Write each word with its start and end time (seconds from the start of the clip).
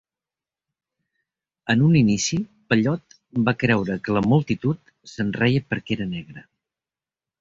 En 1.73 1.83
un 1.87 1.97
inici, 1.99 2.39
Pellot 2.73 3.17
va 3.49 3.55
creure 3.65 3.99
que 4.09 4.17
la 4.19 4.25
multitud 4.33 4.93
se'n 5.13 5.31
reia 5.41 5.65
perquè 5.75 5.99
era 5.99 6.09
negre. 6.19 6.49